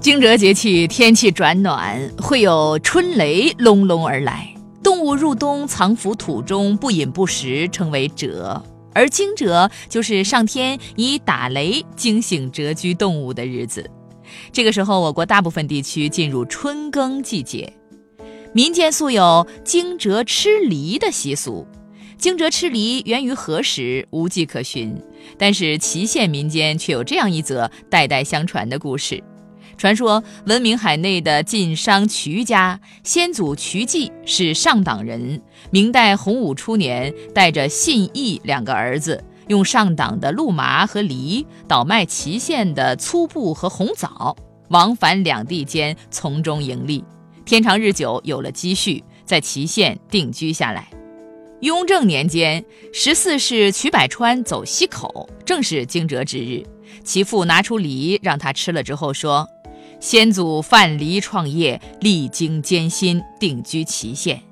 [0.00, 4.48] 惊蛰节气天气转暖，会有春雷隆隆而来，
[4.82, 8.32] 动物入冬藏伏土中，不饮不食，称为蛰。
[8.94, 13.88] 而惊蛰就是上天以打雷惊醒蛰居动物的日子。
[14.50, 17.70] 这个时候，我国大部分地区进入春耕季节，
[18.54, 21.66] 民间素有惊蛰吃梨的习俗。
[22.16, 24.96] 惊蛰吃梨源于何时，无迹可寻。
[25.36, 29.22] 但是祁县民间却有这样一则代代相传的故事。
[29.80, 35.40] 传说闻名海内的晋商瞿家先祖瞿继是上党人。
[35.70, 44.36] 明代洪武初年，带着信义两个儿子，用上党的鹿麻和梨倒卖祁县的粗布和红枣，
[44.68, 47.02] 往返两地间从中盈利。
[47.46, 50.90] 天长日久，有了积蓄，在祁县定居下来。
[51.62, 52.62] 雍正年间，
[52.92, 56.62] 十四世瞿百川走西口，正是惊蛰之日。
[57.02, 59.48] 其父拿出梨让他吃了之后说。
[60.00, 64.42] 先祖范蠡创业，历经艰辛，定居祁县。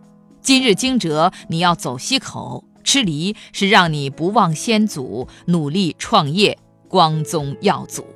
[0.43, 8.07] 今日惊蛰，你要走西口吃梨，是让你不忘先祖，努力创业，光宗耀祖。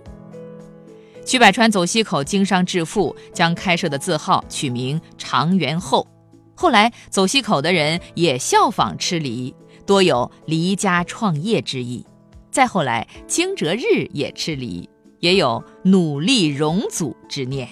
[1.25, 6.07] 曲百川走西口经商致富，将开设的字号取名长元后。
[6.55, 9.55] 后来走西口的人也效仿吃梨，
[9.87, 12.05] 多有离家创业之意。
[12.51, 14.87] 再后来惊蛰日也吃梨。
[15.23, 17.69] 也有努力容祖之念。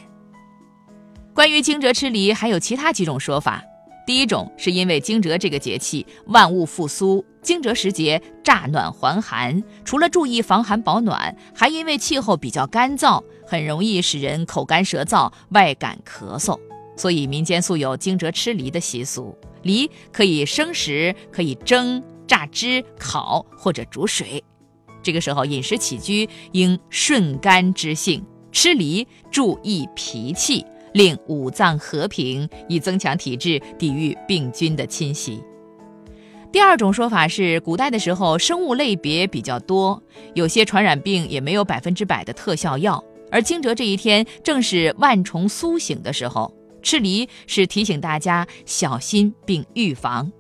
[1.34, 3.62] 关于惊蛰吃梨，还有其他几种说法。
[4.06, 16.58] 第一种是因为惊蛰这个节气万物复苏，惊蛰时节乍暖还寒，除了注意防寒保暖，还因为气候比较干燥，很容易使人口干舌燥、外感咳嗽，
[16.96, 19.36] 所以民间素有惊蛰吃梨的习俗。
[19.62, 24.42] 梨可以生食，可以蒸、榨汁、烤或者煮水。
[25.02, 35.42] 这个时候饮食起居应顺肝之性，吃梨助益脾气，令五脏和平，以增强体质，抵御病菌的侵袭。
[36.52, 40.02] 第二种说法是，古代的时候生物类别比较多，
[40.34, 46.52] 有些传染病也没有百分之百的特效药，而惊蛰这一天正是万虫苏醒的时候，
[46.82, 50.30] 吃梨是提醒大家小心并预防。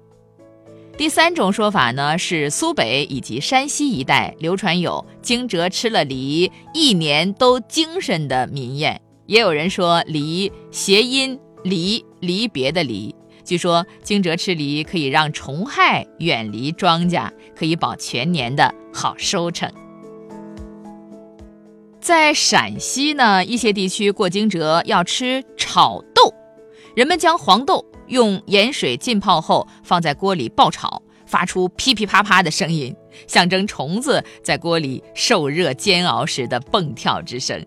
[1.00, 8.98] 第三种说法呢，是苏北以及山西一带流传有“惊蛰吃了梨，一年都精神”的民谚。
[9.24, 13.14] 也有人说，梨谐音离离别的离。
[13.46, 19.72] 据说惊蛰吃梨可以让虫害远离庄稼，可以保全年的好收成。
[21.98, 26.04] 在陕西呢，一些地区过惊蛰要吃炒，
[26.94, 27.84] 人们将黄豆。
[28.08, 32.92] 用盐水浸泡后，放在锅里爆炒，发出噼噼啪啪的声音，
[33.28, 37.64] 象征虫子在锅里受热煎熬时的蹦跳之声。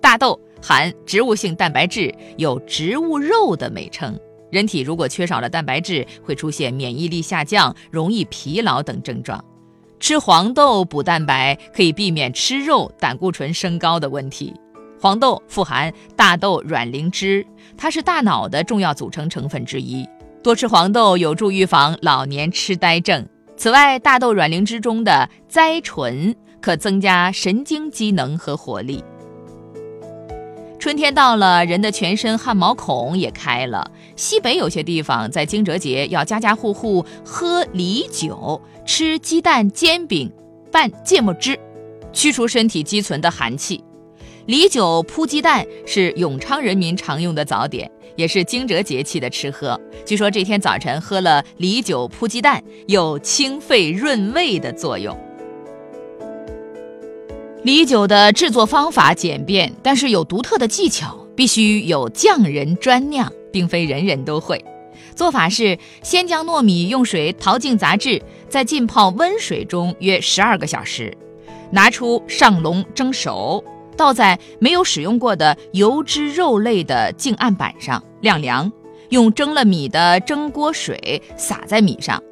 [0.00, 4.16] 大豆含植物性蛋白质，有植物肉的美称。
[4.52, 9.44] 人体如果缺少了蛋白质，会出现免疫力下降、容易疲劳等症状。
[9.98, 14.54] 吃黄豆补蛋白，可以避免吃肉胆固醇升高的问题。
[15.02, 17.44] 黄豆富含大豆卵磷脂，
[17.76, 20.08] 它是大脑的重要组成成分之一。
[20.44, 23.26] 多吃黄豆有助预防老年痴呆症。
[23.56, 29.02] 此外，大豆卵磷脂中的甾醇可增加神经机能和活力。
[30.78, 33.90] 春天到了，人的全身汗毛孔也开了。
[34.14, 40.32] 西北有些地方在惊蛰节要家家户户喝梨酒，吃鸡蛋煎饼
[40.70, 41.58] 拌芥末汁，
[42.12, 43.82] 驱除身体积存的寒气。
[44.46, 49.80] 梨酒铺鸡蛋是永昌人民常用的早点，也是惊蛰节气的吃喝。
[50.04, 55.16] 据说这天早晨喝了梨酒铺鸡蛋，有清肺润胃的作用。
[57.62, 64.64] 梨酒的制作方法简便，但是有独特的技巧，必须有匠人专酿，并非人人都会。
[65.14, 71.16] 做法是先将糯米用水淘净杂质，再浸泡温水中约十二个小时，
[71.70, 73.62] 拿出上笼蒸熟。
[73.96, 78.70] 倒在没有使用过的油脂肉类的净案板上晾凉，
[79.10, 82.22] 用蒸了米的蒸锅水洒在米上，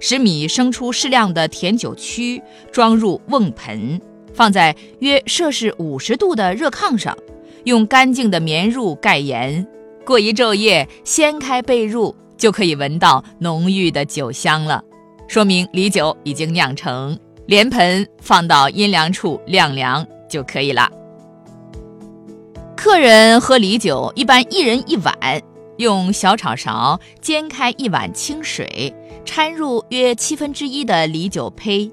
[0.00, 4.00] 使米生出适量的甜酒曲，装入瓮盆，
[4.32, 7.16] 放在约摄氏五十度的热炕上，
[7.64, 9.66] 用干净的棉褥盖严。
[10.04, 14.82] 过一昼夜，掀开被褥，就可以闻到浓郁的酒香了，
[15.26, 17.18] 说明梨酒已经酿成。
[17.46, 20.88] 连盆放到阴凉处晾凉就可以了。
[22.80, 25.12] 客人喝梨酒，一般一人一碗，
[25.78, 28.94] 用小炒勺煎开一碗清水，
[29.24, 31.90] 掺入约七分之一的梨酒胚，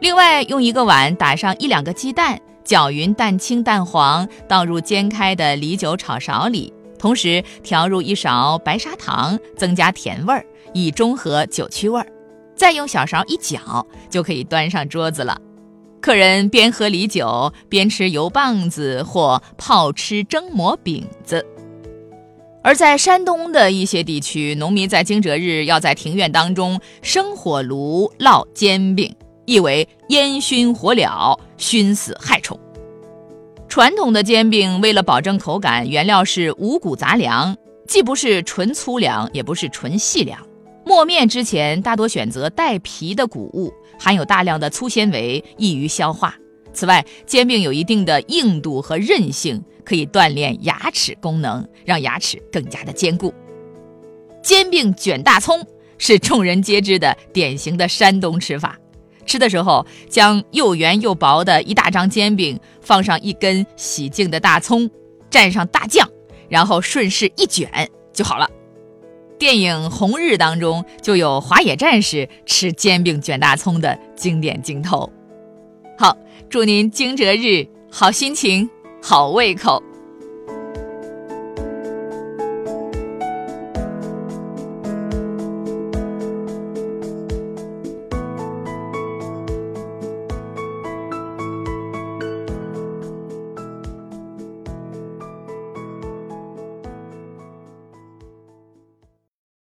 [0.00, 10.42] 另外用一个碗打上一两个鸡蛋，搅匀蛋清蛋黄，倒入煎开的梨酒炒勺里，同时调入一勺白砂糖，增加甜味儿，
[10.72, 12.06] 以中和酒曲味儿。
[12.56, 15.38] 再用小勺一搅，就可以端上桌子了。
[16.06, 21.44] 客人边喝梨酒边吃油棒子或泡吃蒸馍饼子。
[22.62, 29.12] 而在山东的一些地区，农民在惊蛰日要在庭院当中生火炉烙煎饼，
[29.46, 32.56] 意为烟熏火燎，熏死害虫。
[33.68, 37.56] 传统的煎饼为了保证口感，原料是五谷杂粮，
[37.88, 40.38] 既不是纯粗粮，也不是纯细粮。
[40.86, 46.34] 磨面之前大多选择带皮的谷物，含有大量的粗纤维，易于消化。
[46.72, 49.62] 此外，煎饼有一定的硬度和韧性。
[49.86, 53.32] 可以锻炼牙齿功能，让牙齿更加的坚固。
[54.42, 55.64] 煎饼卷大葱
[55.96, 58.76] 是众人皆知的典型的山东吃法。
[59.26, 64.90] 吃的时候，将又圆又薄的一大张煎饼放上一根洗净的大葱，
[65.30, 66.10] 蘸上大酱，
[66.48, 68.50] 然后顺势一卷就好了。
[69.38, 75.10] 电影《红日》当中就有华野战士吃煎饼卷大葱的经典镜头。
[75.98, 76.16] 好，
[76.48, 78.68] 祝您惊蛰日好心情。
[79.02, 79.80] 好胃口。